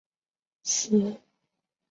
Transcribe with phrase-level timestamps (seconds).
[0.03, 0.03] 死亡
[0.99, 1.21] 轮才废止。